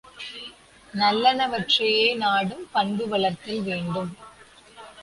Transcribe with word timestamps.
நல்லனவற்றையே 0.93 2.17
நாடும் 2.17 2.65
பண்பு 2.71 3.07
வளர்தல் 3.07 3.61
வேண்டும். 3.61 4.11